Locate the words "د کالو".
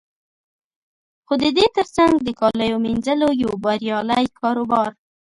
2.21-2.75